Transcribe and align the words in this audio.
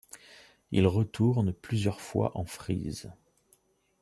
Il 0.71 0.87
retourne 0.87 1.53
plusieurs 1.53 2.01
fois 2.01 2.31
en 2.35 2.43
Frise. 2.43 3.11